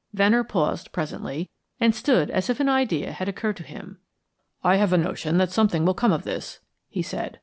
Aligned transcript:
Venner 0.13 0.43
paused 0.43 0.91
presently, 0.91 1.51
and 1.79 1.93
stood 1.93 2.31
as 2.31 2.49
if 2.49 2.59
an 2.59 2.67
idea 2.69 3.11
had 3.11 3.29
occurred 3.29 3.55
to 3.57 3.61
him. 3.61 3.99
"I 4.63 4.77
have 4.77 4.93
a 4.93 4.97
notion 4.97 5.37
that 5.37 5.51
something 5.51 5.85
will 5.85 5.93
come 5.93 6.11
of 6.11 6.23
this," 6.23 6.59
he 6.89 7.03
said. 7.03 7.37